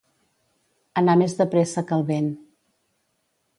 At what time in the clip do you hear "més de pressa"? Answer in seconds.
1.23-1.85